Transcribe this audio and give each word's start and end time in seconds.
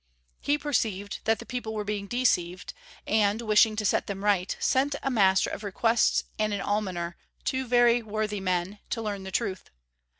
He 0.39 0.57
perceived 0.57 1.19
that 1.25 1.37
the 1.37 1.45
people 1.45 1.75
were 1.75 1.83
being 1.83 2.07
deceived, 2.07 2.73
and, 3.05 3.39
wishing 3.39 3.75
to 3.75 3.85
set 3.85 4.07
them 4.07 4.23
right, 4.25 4.57
sent 4.59 4.95
a 5.03 5.11
Master 5.11 5.51
of 5.51 5.63
Requests 5.63 6.23
and 6.39 6.51
an 6.55 6.59
Almoner, 6.61 7.15
two 7.43 7.67
very 7.67 8.01
worthy 8.01 8.39
men, 8.39 8.79
to 8.89 9.01
learn 9.03 9.25
the 9.25 9.29
truth. 9.31 9.69